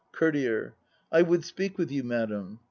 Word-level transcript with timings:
COURTIER. 0.13 0.73
I 1.11 1.21
would 1.21 1.41
sJpeak 1.41 1.77
with 1.77 1.91
you, 1.91 2.01
madam. 2.03 2.59